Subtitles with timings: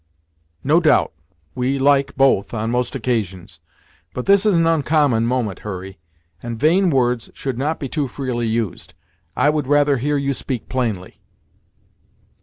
[0.63, 1.13] "No doubt
[1.53, 3.59] we like both, on most occasions,
[4.15, 5.99] but this is an uncommon moment, Hurry,
[6.41, 8.95] and vain words should not be too freely used.
[9.35, 11.21] I would rather hear you speak plainly."